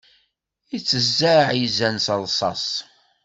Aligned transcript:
Iteẓẓaɛ 0.77 1.47
izan 1.63 1.97
s 2.05 2.07
ṛṛṣaṣ. 2.21 2.65